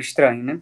[0.00, 0.60] estranho, né?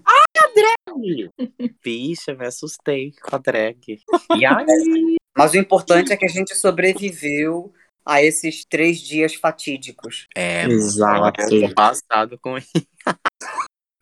[1.82, 4.00] Bicha, me assustei com a drag.
[4.36, 5.16] E aí?
[5.36, 7.72] Mas o importante é que a gente sobreviveu
[8.06, 10.28] a esses três dias fatídicos.
[10.34, 11.42] É, Exato.
[11.74, 12.56] passado com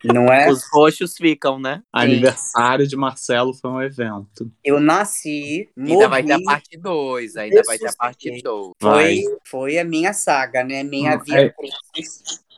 [0.04, 0.50] Não é?
[0.50, 1.82] os roxos ficam, né?
[1.90, 4.52] Aniversário de Marcelo foi um evento.
[4.62, 8.42] Eu nasci, Ainda vai ter a morri, parte 2, ainda vai ter a parte ressuscitei.
[8.42, 8.72] 2.
[8.80, 9.22] Vai.
[9.22, 10.82] foi, foi a minha saga, né?
[10.84, 11.54] Minha Hum, Via é.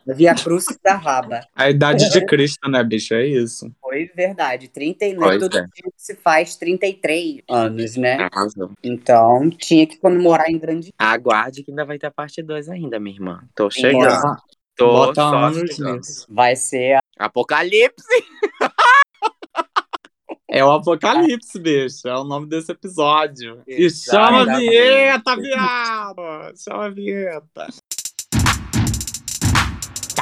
[0.06, 1.40] Via Crucis da Raba.
[1.54, 3.12] A idade de Cristo, né, bicho?
[3.14, 3.70] É isso.
[3.80, 4.68] Foi verdade.
[4.68, 5.62] 39, Pois todo é.
[5.62, 8.28] dia se faz 33 anos, né?
[8.32, 8.70] Arrasou.
[8.84, 10.92] Então tinha que comemorar em grande.
[10.98, 13.42] Aguarde que ainda vai ter a parte 2 ainda, minha irmã.
[13.54, 14.04] Tô chegando.
[14.04, 14.42] Bota,
[14.76, 16.00] Tô bota só anos chegando.
[16.28, 16.98] Vai ser.
[17.18, 18.04] Apocalipse!
[20.48, 22.06] É o Apocalipse, bicho.
[22.06, 23.62] É o nome desse episódio.
[23.66, 24.70] E chama a Exatamente.
[24.70, 26.22] vinheta, viado!
[26.56, 27.66] Chama a vinheta.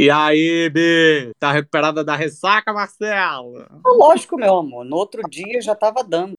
[0.00, 1.32] E aí, Bi?
[1.40, 3.66] Tá recuperada da ressaca, Marcelo?
[3.84, 4.84] Lógico, meu amor.
[4.84, 6.34] No outro dia já tava dando.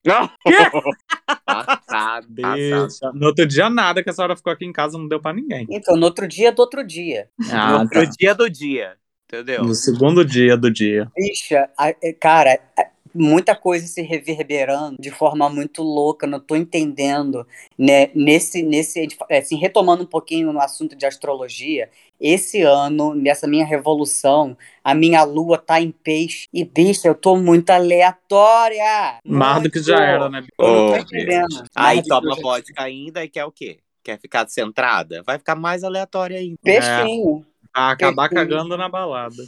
[1.45, 2.27] Passado, passado.
[2.29, 3.11] Bicha.
[3.13, 5.67] No outro dia, nada, que a senhora ficou aqui em casa, não deu pra ninguém.
[5.69, 7.27] Então, no outro dia do outro dia.
[7.51, 8.11] Ah, No outro tá.
[8.17, 8.95] dia do dia.
[9.25, 9.65] Entendeu?
[9.65, 11.11] No segundo dia do dia.
[11.13, 16.55] Bicha, a- é, cara, é, muita coisa se reverberando de forma muito louca, não tô
[16.55, 17.45] entendendo,
[17.77, 18.09] né?
[18.15, 21.89] Nesse, nesse, assim, retomando um pouquinho no assunto de astrologia,
[22.19, 27.37] esse ano, nessa minha revolução, a minha lua tá em peixe e, bicha, eu tô
[27.37, 29.19] muito aleatória.
[29.25, 30.43] Mais do que já era, né?
[30.59, 31.63] Eu não tô entendendo.
[31.75, 33.79] Aí toma vodka ainda e quer o quê?
[34.03, 35.23] Quer ficar centrada?
[35.23, 36.57] Vai ficar mais aleatória ainda.
[36.63, 37.45] Peixinho.
[37.71, 38.49] Pra acabar Perfeito.
[38.49, 39.43] cagando na balada.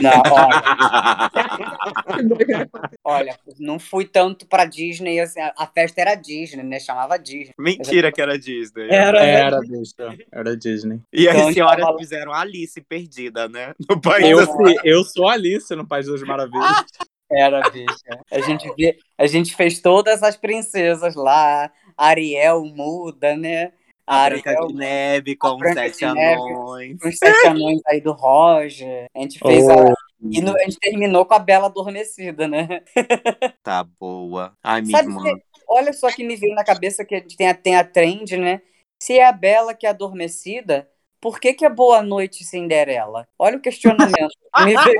[0.00, 0.22] Não,
[3.04, 6.80] olha, olha, não fui tanto pra Disney, assim, a, festa era Disney, né?
[6.80, 7.52] Chamava Disney.
[7.58, 8.88] Mentira que era Disney.
[8.90, 10.16] Era, Era, bicha.
[10.32, 11.00] Era Disney.
[11.12, 13.74] E Então, as senhoras tava- fizeram Alice perdida, né?
[13.88, 14.30] No país.
[14.30, 16.84] Eu, das- fui- eu sou Alice no País das Maravilhas.
[17.30, 18.20] Era, bicha.
[18.30, 21.70] A gente, vê, a gente fez todas as princesas lá.
[21.96, 23.72] Ariel muda, né?
[24.06, 26.96] A A Branca de Neve com Branca sete anões.
[27.04, 29.06] os sete anões aí do Roger.
[29.14, 29.74] A gente fez a.
[29.74, 29.94] Oh,
[30.30, 32.82] E no- a gente terminou com a Bela Adormecida, né?
[33.62, 34.52] Tá boa.
[34.62, 35.22] Ai, minha Sabe irmã.
[35.22, 37.84] que- olha só que me veio na cabeça que a gente tem a, tem a
[37.84, 38.62] trend, né?
[39.02, 40.88] Se é a Bela que é adormecida,
[41.20, 43.26] por que, que é Boa Noite Cinderela?
[43.38, 44.34] Olha o questionamento.
[44.64, 44.98] Me veio-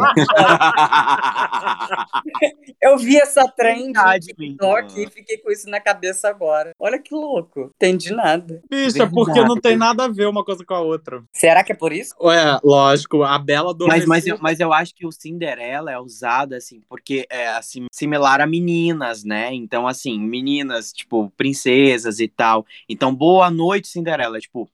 [2.80, 5.02] Eu vi essa trend no Verdade, TikTok irmã.
[5.02, 6.72] e fiquei com isso na cabeça agora.
[6.78, 7.70] Olha que louco.
[7.76, 8.62] Entendi nada.
[8.70, 11.22] bicha, porque não tem nada a ver uma coisa com a outra.
[11.32, 12.14] Será que é por isso?
[12.20, 14.06] Ué, lógico, a Bela Mas, adormecida.
[14.08, 18.40] mas, eu, mas eu acho que o Cinderela é usado, assim, porque é, assim, similar
[18.40, 19.52] a meninas, né?
[19.54, 22.66] Então, assim, meninas, tipo, princesas e tal.
[22.88, 24.38] Então, boa noite, Cinderela.
[24.38, 24.68] Tipo,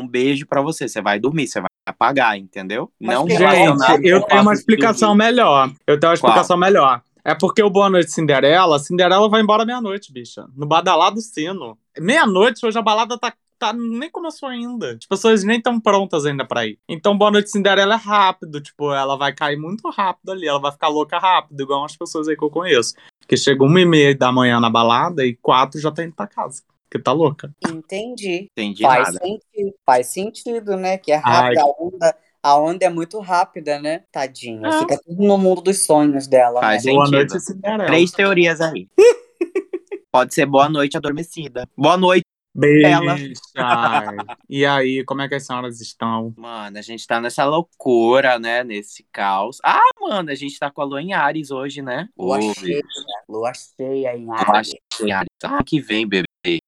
[0.00, 0.88] um beijo pra você.
[0.88, 2.90] Você vai dormir, você vai apagar, entendeu?
[3.00, 5.24] Mas Não que- Gente, eu tenho uma explicação dormir.
[5.24, 5.70] melhor.
[5.86, 6.30] Eu tenho uma Qual?
[6.30, 7.02] explicação melhor.
[7.24, 10.46] É porque o Boa Noite Cinderela, Cinderela vai embora meia-noite, bicha.
[10.56, 11.76] No badalá do sino.
[11.98, 13.72] Meia-noite, hoje a balada tá, tá.
[13.72, 14.92] Nem começou ainda.
[14.92, 16.78] As pessoas nem estão prontas ainda pra ir.
[16.88, 18.60] Então, Boa Noite Cinderela é rápido.
[18.60, 20.46] Tipo, ela vai cair muito rápido ali.
[20.46, 22.94] Ela vai ficar louca rápido, igual as pessoas aí que eu conheço.
[23.20, 26.28] Porque chega uma e meia da manhã na balada e quatro já tá indo pra
[26.28, 26.62] casa.
[26.88, 27.52] Porque tá louca.
[27.68, 28.48] Entendi.
[28.52, 29.18] Entendi Faz nada.
[29.18, 29.74] sentido.
[29.84, 30.98] Faz sentido, né?
[30.98, 31.62] Que é rápida.
[31.62, 34.04] A onda, a onda é muito rápida, né?
[34.12, 34.68] Tadinha.
[34.68, 34.78] É.
[34.78, 36.60] Fica tudo no mundo dos sonhos dela.
[36.60, 36.92] Faz né?
[36.92, 37.18] Boa Sentido.
[37.30, 37.86] Noite Cinderela.
[37.86, 38.88] Três teorias aí.
[40.12, 41.68] Pode ser boa noite adormecida.
[41.76, 42.24] Boa noite.
[42.54, 44.16] Bicha.
[44.48, 46.32] E aí, como é que as senhoras estão?
[46.38, 48.64] Mano, a gente tá nessa loucura, né?
[48.64, 49.58] Nesse caos.
[49.62, 52.08] Ah, mano, a gente tá com a lua em Ares hoje, né?
[52.16, 52.80] Lua Ô, cheia,
[53.28, 54.72] Lua cheia em Lua Ares.
[54.94, 55.28] cheia em Ares.
[55.44, 56.25] Ah, que vem, bebê.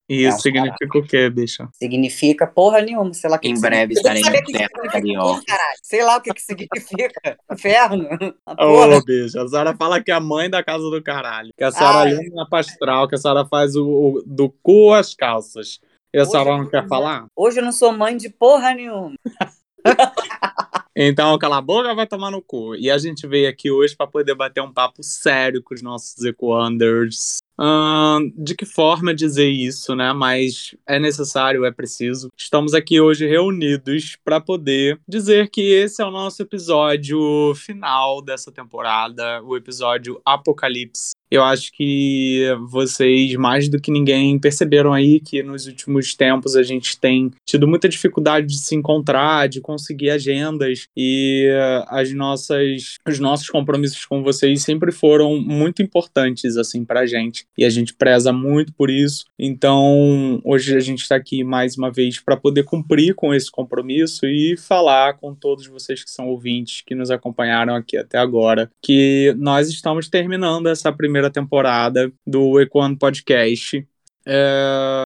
[0.08, 1.68] E Não, isso significa o quê, bicha?
[1.74, 4.52] Significa porra nenhuma, sei lá o que Em que breve estarei Sabe na o que
[4.52, 5.42] terra significa, carioca.
[5.46, 5.78] caralho?
[5.82, 7.38] Sei lá o que, que significa.
[7.52, 8.08] Inferno.
[8.46, 9.02] Ô, porra.
[9.04, 11.50] bicha, a senhora fala que é a mãe da casa do caralho.
[11.56, 12.14] Que a senhora Ai.
[12.14, 15.78] lê na pastral, que a senhora faz o, o- do cu às calças.
[16.14, 17.26] E a Hoje senhora não quer falar?
[17.36, 19.14] Hoje eu não sou mãe de porra nenhuma.
[21.00, 22.74] Então, cala a boca, vai tomar no cu.
[22.74, 26.24] E a gente veio aqui hoje para poder bater um papo sério com os nossos
[26.24, 27.38] Ecoanders.
[28.36, 30.12] De que forma dizer isso, né?
[30.12, 32.28] Mas é necessário, é preciso.
[32.36, 38.52] Estamos aqui hoje reunidos para poder dizer que esse é o nosso episódio final dessa
[38.52, 41.17] temporada, o episódio Apocalipse.
[41.30, 46.62] Eu acho que vocês, mais do que ninguém, perceberam aí que nos últimos tempos a
[46.62, 51.48] gente tem tido muita dificuldade de se encontrar, de conseguir agendas e
[51.88, 57.64] as nossas, os nossos compromissos com vocês sempre foram muito importantes assim pra gente e
[57.64, 59.26] a gente preza muito por isso.
[59.38, 64.26] Então, hoje a gente está aqui mais uma vez para poder cumprir com esse compromisso
[64.26, 69.34] e falar com todos vocês que são ouvintes que nos acompanharam aqui até agora que
[69.38, 73.86] nós estamos terminando essa primeira temporada do Equan Podcast.
[74.26, 75.02] É,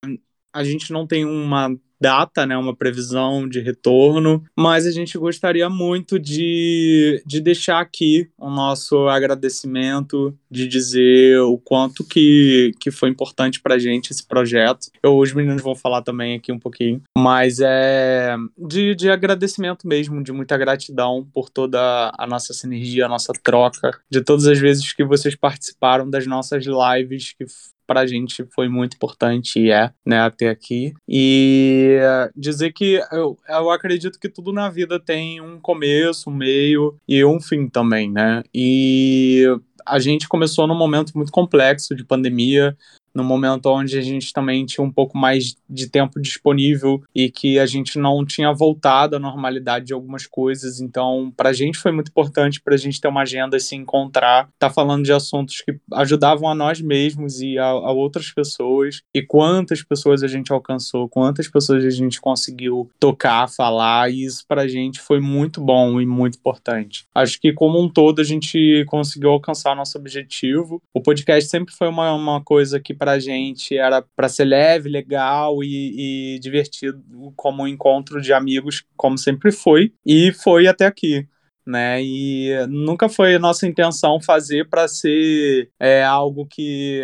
[0.53, 5.69] a gente não tem uma data, né, uma previsão de retorno, mas a gente gostaria
[5.69, 13.07] muito de, de deixar aqui o nosso agradecimento, de dizer o quanto que, que foi
[13.07, 14.87] importante pra gente esse projeto.
[15.01, 20.21] Eu, os meninos vão falar também aqui um pouquinho, mas é de, de agradecimento mesmo,
[20.21, 24.91] de muita gratidão por toda a nossa sinergia, a nossa troca, de todas as vezes
[24.91, 27.45] que vocês participaram das nossas lives, que
[27.85, 30.93] para a gente foi muito importante e é, né, até aqui.
[31.07, 31.99] E
[32.35, 37.23] dizer que eu, eu acredito que tudo na vida tem um começo, um meio e
[37.23, 38.43] um fim também, né?
[38.53, 39.45] E
[39.85, 42.77] a gente começou num momento muito complexo de pandemia,
[43.13, 47.59] no momento onde a gente também tinha um pouco mais de tempo disponível e que
[47.59, 50.79] a gente não tinha voltado à normalidade de algumas coisas.
[50.79, 54.49] Então, para a gente foi muito importante para a gente ter uma agenda, se encontrar,
[54.57, 59.01] tá falando de assuntos que ajudavam a nós mesmos e a, a outras pessoas.
[59.13, 64.11] E quantas pessoas a gente alcançou, quantas pessoas a gente conseguiu tocar, falar.
[64.11, 67.05] E isso para a gente foi muito bom e muito importante.
[67.13, 70.81] Acho que como um todo a gente conseguiu alcançar nosso objetivo.
[70.93, 75.63] O podcast sempre foi uma, uma coisa que pra gente era para ser leve, legal
[75.63, 77.03] e, e divertido,
[77.35, 81.27] como um encontro de amigos, como sempre foi, e foi até aqui
[81.65, 82.01] né?
[82.03, 87.01] E nunca foi nossa intenção fazer para ser é, algo que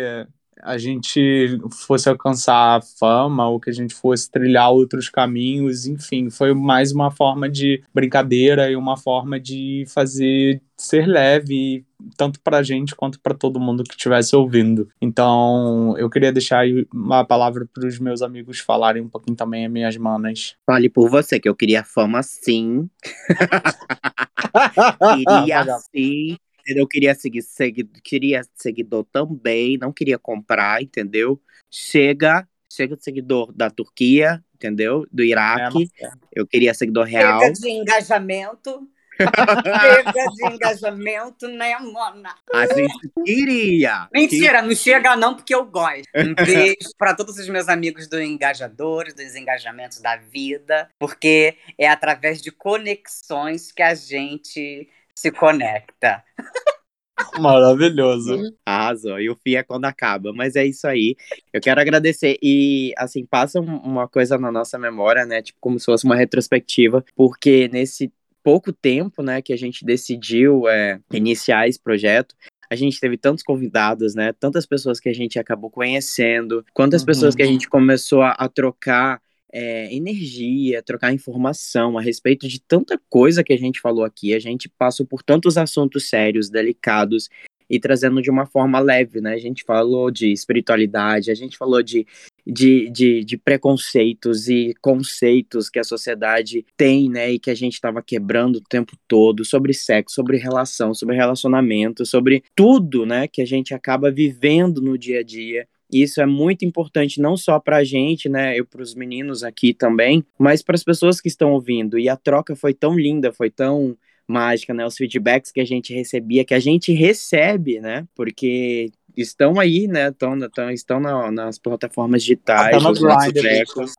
[0.62, 6.54] a gente fosse alcançar fama ou que a gente fosse trilhar outros caminhos, enfim, foi
[6.54, 11.84] mais uma forma de brincadeira e uma forma de fazer ser leve
[12.16, 14.88] tanto para a gente quanto para todo mundo que estivesse ouvindo.
[15.00, 19.72] Então, eu queria deixar uma palavra para os meus amigos falarem um pouquinho também, as
[19.72, 20.56] minhas manas.
[20.64, 22.88] Fale por você, que eu queria fama sim.
[25.14, 26.38] queria sim.
[26.66, 31.40] Eu queria seguir, segui, queria seguidor também, não queria comprar, entendeu?
[31.70, 35.06] Chega, chega de seguidor da Turquia, entendeu?
[35.10, 35.90] Do Iraque.
[36.00, 37.40] É, eu queria seguidor real.
[37.40, 38.88] Chega de engajamento.
[39.20, 42.34] Chega de engajamento, né, Mona?
[42.54, 44.08] A gente queria.
[44.12, 44.68] Mentira, que...
[44.68, 46.08] não chega não, porque eu gosto.
[46.16, 51.86] Um beijo para todos os meus amigos do Engajadores, dos engajamentos da vida, porque é
[51.86, 54.88] através de conexões que a gente
[55.20, 56.24] se conecta.
[57.38, 58.38] Maravilhoso.
[58.64, 59.20] Arrasou.
[59.20, 60.32] E o fim é quando acaba.
[60.32, 61.14] Mas é isso aí.
[61.52, 62.38] Eu quero agradecer.
[62.42, 65.42] E, assim, passa uma coisa na nossa memória, né?
[65.42, 67.04] Tipo, como se fosse uma retrospectiva.
[67.14, 68.10] Porque nesse
[68.42, 72.34] pouco tempo, né, que a gente decidiu é, iniciar esse projeto,
[72.70, 74.32] a gente teve tantos convidados, né?
[74.32, 77.06] Tantas pessoas que a gente acabou conhecendo, quantas uhum.
[77.06, 79.20] pessoas que a gente começou a, a trocar
[79.52, 84.34] é, energia, trocar informação a respeito de tanta coisa que a gente falou aqui.
[84.34, 87.28] A gente passou por tantos assuntos sérios, delicados
[87.70, 89.32] e trazendo de uma forma leve, né?
[89.32, 92.04] A gente falou de espiritualidade, a gente falou de,
[92.44, 97.30] de, de, de preconceitos e conceitos que a sociedade tem, né?
[97.30, 102.04] E que a gente estava quebrando o tempo todo sobre sexo, sobre relação, sobre relacionamento,
[102.04, 103.28] sobre tudo, né?
[103.28, 107.58] Que a gente acaba vivendo no dia a dia isso é muito importante não só
[107.58, 111.28] para a gente, né, eu para os meninos aqui também, mas para as pessoas que
[111.28, 111.98] estão ouvindo.
[111.98, 113.96] E a troca foi tão linda, foi tão
[114.30, 114.86] mágica, né?
[114.86, 118.06] Os feedbacks que a gente recebia, que a gente recebe, né?
[118.14, 118.90] Porque
[119.22, 120.08] estão aí, né?
[120.08, 122.76] Estão, estão, estão na, nas plataformas digitais.
[122.76, 123.36] Até no grind.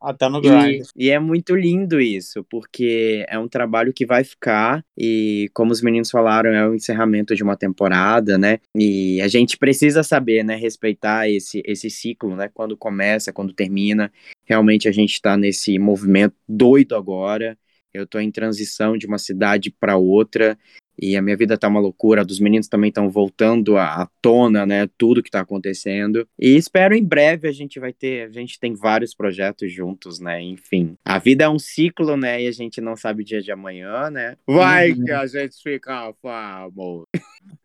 [0.02, 0.84] Até no grind.
[0.96, 5.72] E, e, é muito lindo isso, porque é um trabalho que vai ficar e, como
[5.72, 8.60] os meninos falaram, é o encerramento de uma temporada, né?
[8.76, 10.56] E a gente precisa saber, né?
[10.56, 12.50] Respeitar esse, esse ciclo, né?
[12.54, 14.12] Quando começa, quando termina.
[14.46, 17.58] Realmente a gente está nesse movimento doido agora.
[17.94, 20.58] Eu estou em transição de uma cidade para outra
[21.02, 24.88] e a minha vida tá uma loucura, dos meninos também estão voltando à tona, né,
[24.98, 26.28] tudo que tá acontecendo.
[26.38, 30.40] E espero em breve a gente vai ter, a gente tem vários projetos juntos, né,
[30.42, 30.96] enfim.
[31.04, 34.12] A vida é um ciclo, né, e a gente não sabe o dia de amanhã,
[34.12, 34.38] né.
[34.46, 35.06] Vai uhum.
[35.06, 37.08] que a gente fica famoso.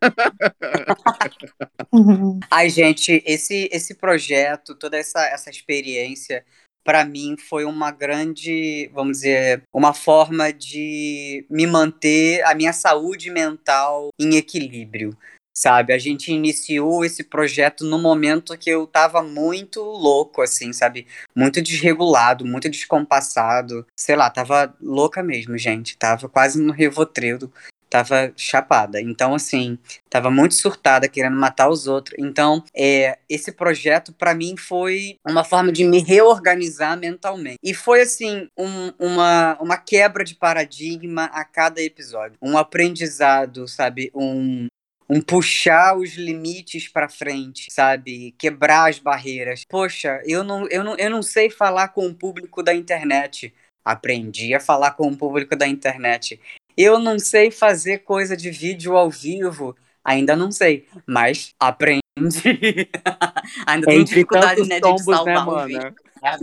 [2.49, 6.43] Ai, gente, esse, esse projeto, toda essa, essa experiência
[6.87, 13.29] para mim foi uma grande, vamos dizer, uma forma de me manter a minha saúde
[13.29, 15.17] mental em equilíbrio
[15.53, 15.91] sabe?
[15.91, 21.07] A gente iniciou esse projeto no momento que eu tava muito louco, assim, sabe?
[21.35, 23.83] Muito desregulado, muito descompassado.
[23.99, 25.97] Sei lá, tava louca mesmo, gente.
[25.97, 27.51] Tava quase no Rivotril
[27.89, 29.01] tava chapada.
[29.01, 29.77] Então, assim,
[30.09, 32.17] tava muito surtada, querendo matar os outros.
[32.19, 37.57] Então, é, esse projeto, para mim, foi uma forma de me reorganizar mentalmente.
[37.63, 42.37] E foi, assim, um, uma, uma quebra de paradigma a cada episódio.
[42.41, 44.11] Um aprendizado, sabe?
[44.13, 44.67] Um,
[45.09, 48.33] um puxar os limites para frente, sabe?
[48.37, 49.63] Quebrar as barreiras.
[49.67, 53.53] Poxa, eu não, eu, não, eu não sei falar com o público da internet.
[53.85, 56.39] Aprendi a falar com o público da internet.
[56.77, 62.01] Eu não sei fazer coisa de vídeo ao vivo, ainda não sei, mas aprendi.
[63.65, 65.65] ainda tenho Entre dificuldade né, de tombos, salvar né, o mana?
[65.65, 65.95] vídeo.
[66.21, 66.37] né?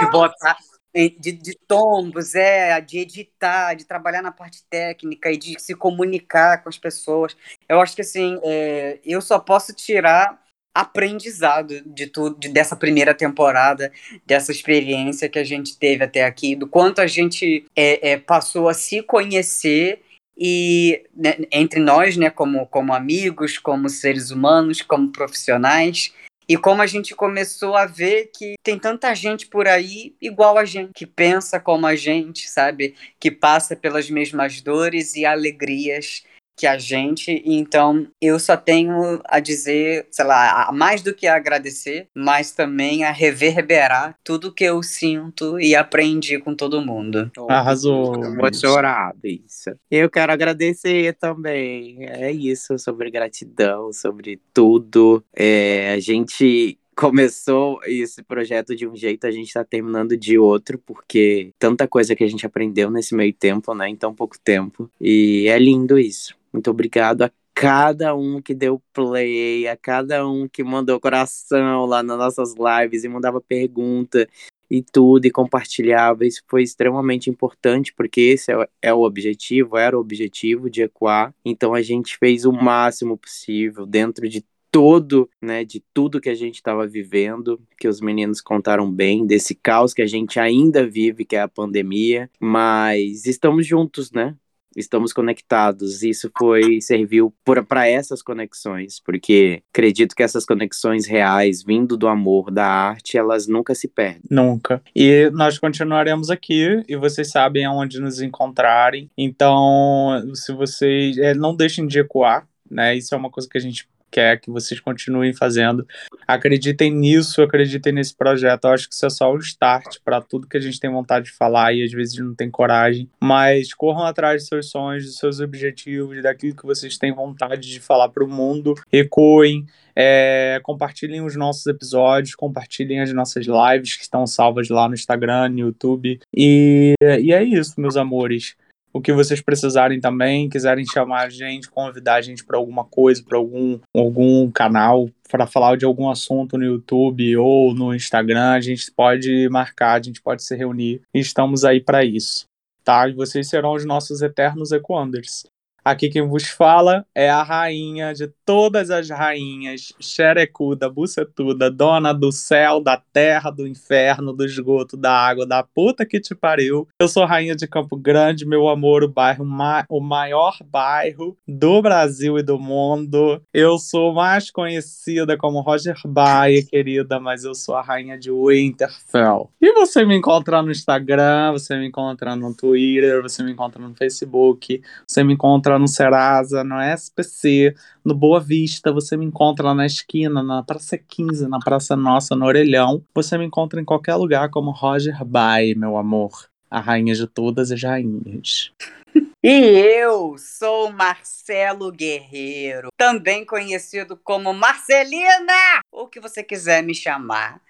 [0.00, 0.58] De botar
[0.94, 6.62] de, de tombos, é, de editar, de trabalhar na parte técnica e de se comunicar
[6.62, 7.36] com as pessoas.
[7.68, 10.40] Eu acho que assim, é, eu só posso tirar
[10.74, 13.92] aprendizado de tudo, de, dessa primeira temporada,
[14.24, 18.68] dessa experiência que a gente teve até aqui, do quanto a gente é, é, passou
[18.68, 20.02] a se conhecer
[20.36, 26.12] e né, entre nós, né, como, como amigos, como seres humanos, como profissionais,
[26.48, 30.64] e como a gente começou a ver que tem tanta gente por aí igual a
[30.64, 32.94] gente, que pensa como a gente, sabe?
[33.20, 36.22] Que passa pelas mesmas dores e alegrias
[36.58, 37.40] que a gente.
[37.46, 42.50] Então, eu só tenho a dizer, sei lá, a- mais do que a agradecer, mas
[42.50, 47.30] também a reverberar tudo que eu sinto e aprendi com todo mundo.
[47.48, 48.14] Arrasou.
[48.22, 49.70] Eu Vou chorar, isso.
[49.90, 52.04] Eu quero agradecer também.
[52.06, 55.22] É isso, sobre gratidão, sobre tudo.
[55.34, 60.78] É, a gente começou esse projeto de um jeito, a gente tá terminando de outro,
[60.84, 64.90] porque tanta coisa que a gente aprendeu nesse meio tempo, né, em tão pouco tempo.
[65.00, 66.36] E é lindo isso.
[66.58, 72.02] Muito obrigado a cada um que deu play, a cada um que mandou coração lá
[72.02, 74.28] nas nossas lives e mandava pergunta
[74.68, 76.26] e tudo e compartilhava.
[76.26, 80.82] Isso foi extremamente importante, porque esse é, o- é o objetivo, era o objetivo de
[80.82, 81.32] Equar.
[81.44, 86.34] Então a gente fez o máximo possível dentro de todo, né, de tudo que a
[86.34, 91.24] gente estava vivendo, que os meninos contaram bem, desse caos que a gente ainda vive,
[91.24, 94.36] que é a pandemia, mas estamos juntos, né?
[94.76, 96.02] Estamos conectados.
[96.02, 102.50] Isso foi serviu para essas conexões, porque acredito que essas conexões reais, vindo do amor,
[102.50, 104.22] da arte, elas nunca se perdem.
[104.30, 104.82] Nunca.
[104.94, 109.10] E nós continuaremos aqui e vocês sabem aonde nos encontrarem.
[109.16, 112.96] Então, se vocês é, não deixem de ecoar, né?
[112.96, 115.86] Isso é uma coisa que a gente quer que vocês continuem fazendo.
[116.26, 118.64] Acreditem nisso, acreditem nesse projeto.
[118.64, 121.26] Eu acho que isso é só o start para tudo que a gente tem vontade
[121.26, 123.08] de falar e às vezes não tem coragem.
[123.20, 127.80] Mas corram atrás dos seus sonhos, dos seus objetivos, daquilo que vocês têm vontade de
[127.80, 128.74] falar para o mundo.
[128.92, 134.94] Ecoem, é, compartilhem os nossos episódios, compartilhem as nossas lives que estão salvas lá no
[134.94, 136.20] Instagram, no YouTube.
[136.34, 138.54] E, e é isso, meus amores.
[138.92, 143.22] O que vocês precisarem também, quiserem chamar a gente, convidar a gente para alguma coisa,
[143.22, 148.60] para algum, algum canal, para falar de algum assunto no YouTube ou no Instagram, a
[148.60, 151.02] gente pode marcar, a gente pode se reunir.
[151.14, 152.46] E estamos aí para isso,
[152.82, 153.08] tá?
[153.08, 155.44] E vocês serão os nossos eternos Equanders.
[155.84, 162.32] Aqui quem vos fala é a rainha de todas as rainhas, xerecuda, bucetuda, dona do
[162.32, 166.88] céu, da terra, do inferno, do esgoto, da água, da puta que te pariu.
[166.98, 171.82] Eu sou rainha de Campo Grande, meu amor, o bairro, ma o maior bairro do
[171.82, 173.38] Brasil e do mundo.
[173.52, 179.50] Eu sou mais conhecida como Roger Baia, querida, mas eu sou a rainha de Winterfell.
[179.60, 183.94] E você me encontra no Instagram, você me encontra no Twitter, você me encontra no
[183.94, 187.74] Facebook, você me encontra no Serasa, no SPC,
[188.08, 192.46] no Boa Vista, você me encontra na esquina, na Praça 15, na Praça Nossa, no
[192.46, 193.04] Orelhão.
[193.14, 196.48] Você me encontra em qualquer lugar como Roger Bay, meu amor.
[196.70, 198.72] A rainha de todas as rainhas.
[199.40, 206.92] E eu sou Marcelo Guerreiro, também conhecido como Marcelina, ou o que você quiser me
[206.92, 207.60] chamar,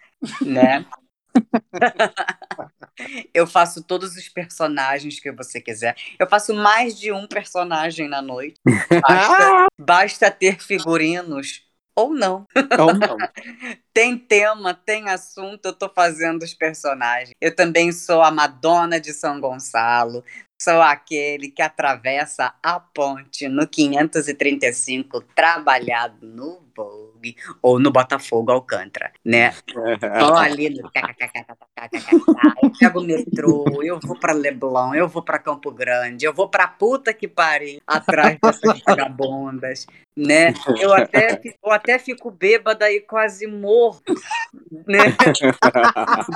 [0.40, 0.86] né?
[3.32, 5.96] eu faço todos os personagens que você quiser.
[6.18, 8.60] Eu faço mais de um personagem na noite.
[9.00, 11.62] Basta, basta ter figurinos
[11.98, 12.46] ou não.
[12.78, 13.16] Ou não.
[13.92, 17.32] Tem tema, tem assunto, eu tô fazendo os personagens.
[17.40, 20.22] Eu também sou a Madonna de São Gonçalo.
[20.62, 29.10] Sou aquele que atravessa a ponte no 535, trabalhado no Vogue ou no Botafogo Alcântara,
[29.24, 29.52] né?
[30.20, 30.88] Só ali no
[32.62, 36.48] Eu pego o metrô, eu vou pra Leblon, eu vou pra Campo Grande, eu vou
[36.48, 40.54] pra puta que pariu atrás dessas vagabundas, né?
[40.80, 44.00] Eu até, eu até fico bêbada e quase morro,
[44.86, 45.16] né?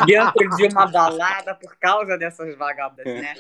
[0.07, 3.35] Dentro de uma balada por causa dessas vagabundas, né?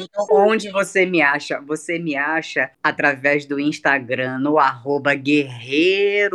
[0.00, 1.60] Então, onde você me acha?
[1.60, 5.14] Você me acha através do Instagram, no arroba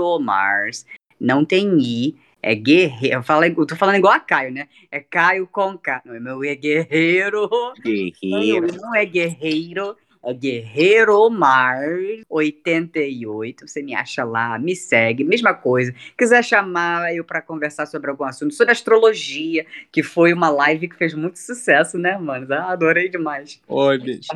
[0.08, 0.86] guerreiromars.
[1.20, 3.18] Não tem I, é guerreiro.
[3.18, 4.68] Eu, falo, eu tô falando igual a Caio, né?
[4.92, 6.02] É Caio com K.
[6.06, 7.50] Não, meu é guerreiro.
[7.84, 8.68] Guerreiro.
[8.68, 9.96] Não, não é guerreiro.
[10.24, 11.80] É Guerreiro Mar
[12.28, 13.68] 88.
[13.68, 15.94] Você me acha lá, me segue, mesma coisa.
[16.18, 20.98] Quiser chamar eu pra conversar sobre algum assunto, sobre astrologia, que foi uma live que
[20.98, 22.46] fez muito sucesso, né, mano?
[22.54, 23.62] Ah, adorei demais.
[23.68, 24.28] Oi, bicho.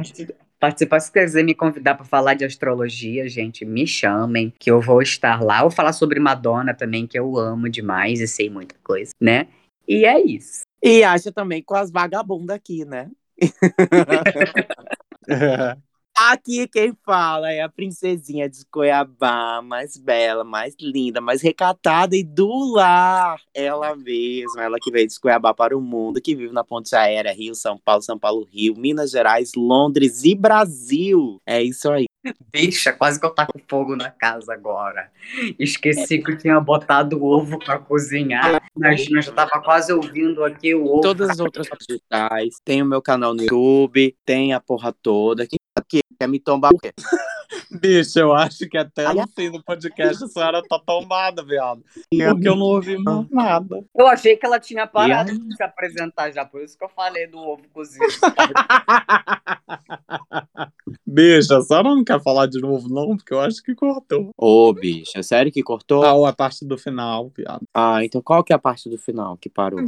[0.61, 5.01] Participar- se quiser me convidar para falar de astrologia, gente, me chamem, que eu vou
[5.01, 5.63] estar lá.
[5.63, 9.47] Ou falar sobre Madonna também, que eu amo demais e sei muita coisa, né?
[9.87, 10.61] E é isso.
[10.83, 13.09] E acha também com as vagabundas aqui, né?
[16.29, 22.23] Aqui quem fala é a princesinha de Cuiabá, mais bela, mais linda, mais recatada e
[22.23, 23.41] do lar.
[23.55, 27.33] Ela mesma, ela que veio de Cuiabá para o mundo, que vive na ponte aérea
[27.33, 31.41] Rio, São Paulo, São Paulo, Rio, Minas Gerais, Londres e Brasil.
[31.43, 32.05] É isso aí.
[32.53, 35.11] Bicha, quase que eu taco fogo na casa agora.
[35.57, 38.61] Esqueci que eu tinha botado o ovo para cozinhar.
[38.77, 41.01] Imagina, já tava quase ouvindo aqui o ovo.
[41.01, 45.47] Todas as outras digitais, tem o meu canal no YouTube, tem a porra toda.
[45.47, 46.93] Quem aqui quer me tombar o quê?
[47.71, 51.83] Bicho, eu acho que até Ai, no fim do podcast a senhora tá tombada, viado.
[52.09, 53.83] Porque eu não ouvi mais nada.
[53.95, 57.27] Eu achei que ela tinha parado de se apresentar já, por isso que eu falei
[57.27, 58.05] do ovo cozido.
[61.05, 63.17] Bicho, a senhora não quer falar de novo, não?
[63.17, 64.31] Porque eu acho que cortou.
[64.37, 66.03] Ô, bicho, sério que cortou?
[66.03, 67.63] Ah, a parte do final, viado.
[67.73, 69.79] Ah, então qual que é a parte do final que parou?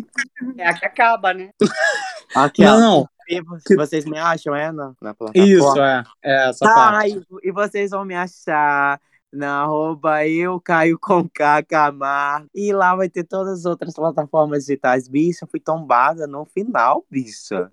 [0.57, 1.51] É a que acaba, né?
[2.35, 2.79] Aqui, ó.
[2.79, 4.71] Não, E vo- Vocês me acham, é?
[4.71, 5.47] Na, na plataforma?
[5.47, 6.03] isso, é.
[6.23, 7.11] É essa Tá, parte.
[7.43, 8.99] e, e vocês vão me achar
[9.31, 12.47] na arroba eu, Caio com K, Camargo.
[12.53, 15.07] E lá vai ter todas as outras plataformas digitais.
[15.07, 17.67] Bicha, fui tombada no final, bicha.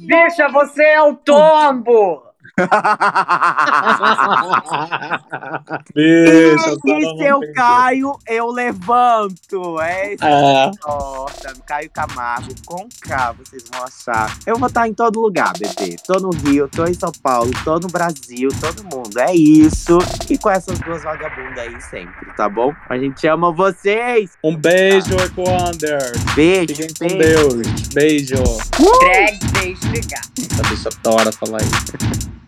[0.00, 2.22] Bicha, você é o tombo!
[5.94, 9.80] Bicho, a senhora E se eu caio, eu levanto.
[9.80, 10.24] É isso.
[10.24, 10.70] É.
[10.86, 14.36] Nossa, Caio Camargo com K, vocês vão achar.
[14.46, 15.96] Eu vou estar em todo lugar, bebê.
[16.06, 19.18] Tô no Rio, tô em São Paulo, tô no Brasil, todo mundo.
[19.18, 19.98] É isso.
[20.28, 22.72] E com essas duas vagabundas aí sempre, tá bom?
[22.88, 24.30] A gente ama vocês.
[24.42, 26.12] Um beijo, Equander.
[26.34, 27.48] Beijo, Fiquem com beijo.
[27.48, 27.88] Deus.
[27.94, 28.34] Beijo.
[29.00, 30.22] Drag, deixa ligar.
[30.38, 32.39] Essa bicha adora falar isso.